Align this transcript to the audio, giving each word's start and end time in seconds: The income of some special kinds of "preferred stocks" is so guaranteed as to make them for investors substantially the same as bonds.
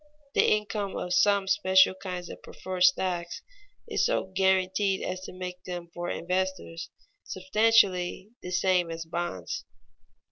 The 0.33 0.43
income 0.49 0.97
of 0.97 1.13
some 1.13 1.47
special 1.47 1.93
kinds 1.93 2.27
of 2.29 2.41
"preferred 2.41 2.81
stocks" 2.81 3.43
is 3.87 4.03
so 4.03 4.31
guaranteed 4.33 5.03
as 5.03 5.21
to 5.25 5.31
make 5.31 5.63
them 5.65 5.91
for 5.93 6.09
investors 6.09 6.89
substantially 7.23 8.31
the 8.41 8.49
same 8.49 8.89
as 8.89 9.05
bonds. 9.05 9.63